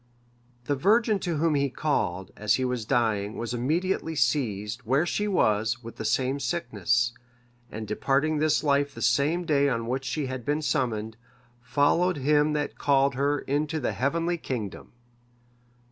The 0.63 0.75
virgin, 0.75 1.19
to 1.19 1.37
whom 1.37 1.53
he 1.53 1.69
called, 1.69 2.31
as 2.35 2.55
he 2.55 2.65
was 2.65 2.85
dying, 2.85 3.37
was 3.37 3.53
immediately 3.53 4.15
seized, 4.15 4.81
where 4.81 5.05
she 5.05 5.27
was, 5.27 5.83
with 5.83 5.97
the 5.97 6.05
same 6.05 6.39
sickness, 6.39 7.13
and 7.71 7.87
departing 7.87 8.39
this 8.39 8.63
life 8.63 8.95
the 8.95 9.03
same 9.03 9.45
day 9.45 9.69
on 9.69 9.85
which 9.85 10.05
she 10.05 10.25
had 10.25 10.43
been 10.43 10.63
summoned, 10.63 11.17
followed 11.61 12.17
him 12.17 12.53
that 12.53 12.79
called 12.79 13.13
her 13.13 13.41
into 13.41 13.79
the 13.79 13.91
heavenly 13.93 14.39
kingdom. 14.39 14.91